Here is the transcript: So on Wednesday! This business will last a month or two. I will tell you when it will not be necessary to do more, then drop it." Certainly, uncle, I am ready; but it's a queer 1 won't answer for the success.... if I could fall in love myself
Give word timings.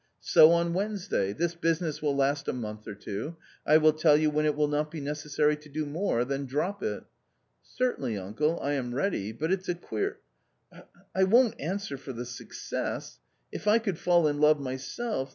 So 0.19 0.49
on 0.51 0.73
Wednesday! 0.73 1.31
This 1.31 1.53
business 1.53 2.01
will 2.01 2.15
last 2.15 2.47
a 2.47 2.53
month 2.53 2.87
or 2.87 2.95
two. 2.95 3.35
I 3.67 3.77
will 3.77 3.93
tell 3.93 4.17
you 4.17 4.31
when 4.31 4.47
it 4.47 4.55
will 4.55 4.67
not 4.67 4.89
be 4.89 4.99
necessary 4.99 5.55
to 5.57 5.69
do 5.69 5.85
more, 5.85 6.25
then 6.25 6.47
drop 6.47 6.81
it." 6.81 7.03
Certainly, 7.77 8.17
uncle, 8.17 8.59
I 8.61 8.71
am 8.73 8.95
ready; 8.95 9.31
but 9.31 9.51
it's 9.51 9.69
a 9.69 9.75
queer 9.75 10.17
1 11.13 11.29
won't 11.29 11.53
answer 11.61 11.97
for 11.99 12.13
the 12.13 12.25
success.... 12.25 13.19
if 13.51 13.67
I 13.67 13.77
could 13.77 13.99
fall 13.99 14.27
in 14.27 14.39
love 14.39 14.59
myself 14.59 15.29